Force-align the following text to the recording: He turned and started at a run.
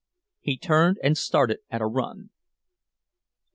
He 0.39 0.57
turned 0.57 0.97
and 1.03 1.15
started 1.15 1.59
at 1.69 1.79
a 1.79 1.85
run. 1.85 2.31